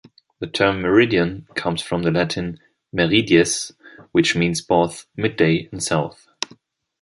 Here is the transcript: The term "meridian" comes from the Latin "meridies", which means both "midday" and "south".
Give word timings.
The 0.39 0.47
term 0.47 0.81
"meridian" 0.81 1.45
comes 1.53 1.79
from 1.83 2.01
the 2.01 2.09
Latin 2.09 2.59
"meridies", 2.91 3.71
which 4.13 4.35
means 4.35 4.59
both 4.59 5.05
"midday" 5.15 5.69
and 5.71 5.83
"south". 5.83 6.27